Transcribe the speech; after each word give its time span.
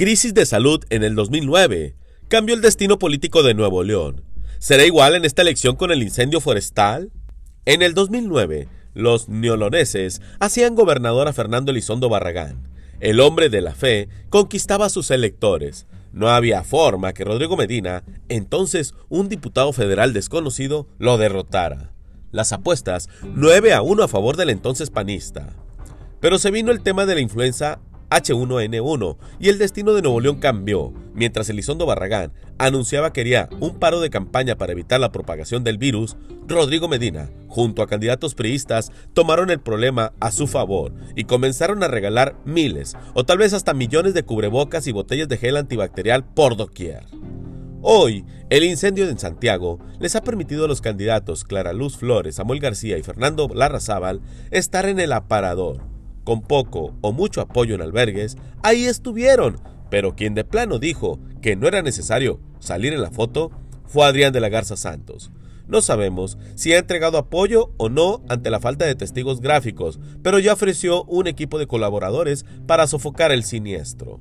Crisis 0.00 0.32
de 0.32 0.46
salud 0.46 0.82
en 0.88 1.04
el 1.04 1.14
2009 1.14 1.94
cambió 2.28 2.54
el 2.54 2.62
destino 2.62 2.98
político 2.98 3.42
de 3.42 3.52
Nuevo 3.52 3.82
León. 3.82 4.24
¿Será 4.58 4.86
igual 4.86 5.14
en 5.14 5.26
esta 5.26 5.42
elección 5.42 5.76
con 5.76 5.90
el 5.90 6.02
incendio 6.02 6.40
forestal? 6.40 7.12
En 7.66 7.82
el 7.82 7.92
2009, 7.92 8.66
los 8.94 9.28
neoloneses 9.28 10.22
hacían 10.38 10.74
gobernador 10.74 11.28
a 11.28 11.34
Fernando 11.34 11.70
Elizondo 11.70 12.08
Barragán. 12.08 12.66
El 13.00 13.20
hombre 13.20 13.50
de 13.50 13.60
la 13.60 13.74
fe 13.74 14.08
conquistaba 14.30 14.86
a 14.86 14.88
sus 14.88 15.10
electores. 15.10 15.86
No 16.12 16.30
había 16.30 16.64
forma 16.64 17.12
que 17.12 17.24
Rodrigo 17.24 17.58
Medina, 17.58 18.02
entonces 18.30 18.94
un 19.10 19.28
diputado 19.28 19.74
federal 19.74 20.14
desconocido, 20.14 20.86
lo 20.98 21.18
derrotara. 21.18 21.92
Las 22.32 22.54
apuestas 22.54 23.10
9 23.22 23.74
a 23.74 23.82
1 23.82 24.02
a 24.02 24.08
favor 24.08 24.38
del 24.38 24.48
entonces 24.48 24.88
panista. 24.88 25.54
Pero 26.20 26.38
se 26.38 26.50
vino 26.50 26.72
el 26.72 26.80
tema 26.80 27.04
de 27.04 27.16
la 27.16 27.20
influenza 27.20 27.80
H1N1 28.10 29.16
y 29.38 29.48
el 29.48 29.58
destino 29.58 29.94
de 29.94 30.02
Nuevo 30.02 30.20
León 30.20 30.36
cambió, 30.36 30.92
mientras 31.14 31.48
Elizondo 31.48 31.86
Barragán 31.86 32.32
anunciaba 32.58 33.12
que 33.12 33.22
haría 33.22 33.48
un 33.60 33.78
paro 33.78 34.00
de 34.00 34.10
campaña 34.10 34.56
para 34.56 34.72
evitar 34.72 35.00
la 35.00 35.12
propagación 35.12 35.64
del 35.64 35.78
virus, 35.78 36.16
Rodrigo 36.46 36.88
Medina, 36.88 37.30
junto 37.48 37.82
a 37.82 37.86
candidatos 37.86 38.34
priistas, 38.34 38.92
tomaron 39.14 39.50
el 39.50 39.60
problema 39.60 40.12
a 40.20 40.32
su 40.32 40.46
favor 40.46 40.92
y 41.14 41.24
comenzaron 41.24 41.82
a 41.82 41.88
regalar 41.88 42.36
miles 42.44 42.96
o 43.14 43.24
tal 43.24 43.38
vez 43.38 43.52
hasta 43.52 43.74
millones 43.74 44.14
de 44.14 44.24
cubrebocas 44.24 44.86
y 44.86 44.92
botellas 44.92 45.28
de 45.28 45.38
gel 45.38 45.56
antibacterial 45.56 46.24
por 46.24 46.56
doquier. 46.56 47.04
Hoy, 47.82 48.26
el 48.50 48.64
incendio 48.64 49.08
en 49.08 49.18
Santiago 49.18 49.78
les 50.00 50.14
ha 50.14 50.22
permitido 50.22 50.66
a 50.66 50.68
los 50.68 50.82
candidatos 50.82 51.44
Clara 51.44 51.72
Luz 51.72 51.96
Flores, 51.96 52.34
Samuel 52.34 52.60
García 52.60 52.98
y 52.98 53.02
Fernando 53.02 53.48
Larrazábal 53.48 54.20
estar 54.50 54.84
en 54.84 55.00
el 55.00 55.12
aparador, 55.14 55.80
con 56.30 56.42
poco 56.42 56.94
o 57.00 57.12
mucho 57.12 57.40
apoyo 57.40 57.74
en 57.74 57.82
albergues, 57.82 58.36
ahí 58.62 58.84
estuvieron, 58.84 59.60
pero 59.90 60.14
quien 60.14 60.32
de 60.32 60.44
plano 60.44 60.78
dijo 60.78 61.18
que 61.42 61.56
no 61.56 61.66
era 61.66 61.82
necesario 61.82 62.38
salir 62.60 62.92
en 62.92 63.02
la 63.02 63.10
foto 63.10 63.50
fue 63.84 64.06
Adrián 64.06 64.32
de 64.32 64.38
la 64.38 64.48
Garza 64.48 64.76
Santos. 64.76 65.32
No 65.66 65.82
sabemos 65.82 66.38
si 66.54 66.72
ha 66.72 66.78
entregado 66.78 67.18
apoyo 67.18 67.72
o 67.78 67.88
no 67.88 68.22
ante 68.28 68.48
la 68.48 68.60
falta 68.60 68.84
de 68.84 68.94
testigos 68.94 69.40
gráficos, 69.40 69.98
pero 70.22 70.38
ya 70.38 70.52
ofreció 70.52 71.02
un 71.06 71.26
equipo 71.26 71.58
de 71.58 71.66
colaboradores 71.66 72.46
para 72.68 72.86
sofocar 72.86 73.32
el 73.32 73.42
siniestro. 73.42 74.20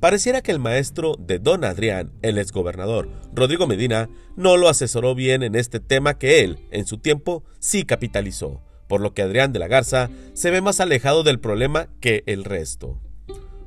Pareciera 0.00 0.42
que 0.42 0.50
el 0.50 0.58
maestro 0.58 1.14
de 1.20 1.38
don 1.38 1.62
Adrián, 1.62 2.10
el 2.22 2.36
exgobernador 2.36 3.08
Rodrigo 3.32 3.68
Medina, 3.68 4.10
no 4.34 4.56
lo 4.56 4.68
asesoró 4.68 5.14
bien 5.14 5.44
en 5.44 5.54
este 5.54 5.78
tema 5.78 6.18
que 6.18 6.40
él, 6.42 6.66
en 6.72 6.84
su 6.84 6.98
tiempo, 6.98 7.44
sí 7.60 7.84
capitalizó 7.84 8.60
por 8.92 9.00
lo 9.00 9.14
que 9.14 9.22
Adrián 9.22 9.54
de 9.54 9.58
la 9.58 9.68
Garza 9.68 10.10
se 10.34 10.50
ve 10.50 10.60
más 10.60 10.78
alejado 10.78 11.22
del 11.22 11.40
problema 11.40 11.88
que 12.02 12.24
el 12.26 12.44
resto. 12.44 13.00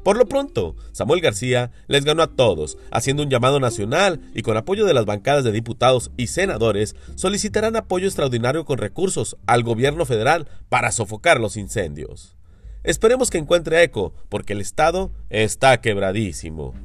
Por 0.03 0.17
lo 0.17 0.27
pronto, 0.27 0.75
Samuel 0.91 1.19
García 1.19 1.71
les 1.87 2.05
ganó 2.05 2.21
a 2.21 2.35
todos, 2.35 2.77
haciendo 2.91 3.23
un 3.23 3.31
llamado 3.31 3.59
nacional 3.59 4.21
y 4.35 4.43
con 4.43 4.55
apoyo 4.55 4.85
de 4.85 4.93
las 4.93 5.05
bancadas 5.05 5.43
de 5.43 5.51
diputados 5.51 6.11
y 6.15 6.27
senadores, 6.27 6.95
solicitarán 7.15 7.75
apoyo 7.75 8.05
extraordinario 8.05 8.65
con 8.65 8.77
recursos 8.77 9.35
al 9.47 9.63
gobierno 9.63 10.05
federal 10.05 10.47
para 10.69 10.91
sofocar 10.91 11.39
los 11.39 11.57
incendios. 11.57 12.37
Esperemos 12.83 13.31
que 13.31 13.39
encuentre 13.39 13.81
eco, 13.81 14.13
porque 14.29 14.53
el 14.53 14.61
Estado 14.61 15.11
está 15.31 15.81
quebradísimo 15.81 16.75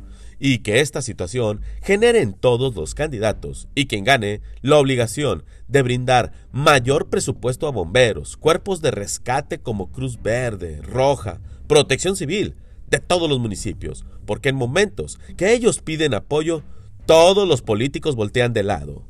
y 0.41 0.59
que 0.59 0.81
esta 0.81 1.03
situación 1.03 1.61
genere 1.83 2.23
en 2.23 2.33
todos 2.33 2.75
los 2.75 2.95
candidatos 2.95 3.69
y 3.75 3.87
quien 3.87 4.05
gane 4.05 4.41
la 4.63 4.79
obligación 4.79 5.45
de 5.69 5.83
brindar 5.83 6.33
mayor 6.51 7.11
presupuesto 7.11 7.69
a 7.69 7.71
bomberos, 7.71 8.39
cuerpos 8.39 8.81
de 8.81 8.91
rescate 8.91 9.59
como 9.59 9.93
Cruz 9.93 10.21
Verde, 10.21 10.81
Roja, 10.83 11.41
Protección 11.69 12.17
Civil 12.17 12.57
de 12.89 12.99
todos 12.99 13.29
los 13.29 13.39
municipios, 13.39 14.05
porque 14.27 14.49
en 14.49 14.57
momentos 14.57 15.21
que 15.37 15.53
ellos 15.53 15.81
piden 15.81 16.15
apoyo, 16.15 16.63
todos 17.07 17.47
los 17.47 17.63
políticos 17.63 18.17
voltean 18.17 18.53
de 18.53 18.63
lado. 18.63 19.05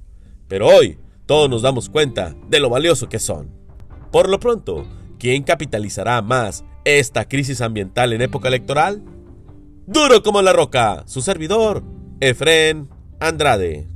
Pero 0.49 0.67
hoy 0.67 0.99
todos 1.27 1.49
nos 1.49 1.63
damos 1.63 1.89
cuenta 1.89 2.35
de 2.49 2.59
lo 2.59 2.69
valioso 2.69 3.09
que 3.09 3.21
son. 3.21 3.51
Por 4.11 4.29
lo 4.29 4.41
pronto, 4.41 4.87
¿quién 5.19 5.45
capitalizará 5.45 6.21
más 6.23 6.65
esta 6.85 7.29
crisis 7.29 7.61
ambiental 7.61 8.13
en 8.13 8.23
época 8.23 8.49
electoral? 8.49 9.03
Duro 9.93 10.23
como 10.23 10.41
la 10.41 10.53
roca, 10.53 11.03
su 11.09 11.21
servidor, 11.21 11.83
Efren 12.21 12.89
Andrade. 13.19 13.90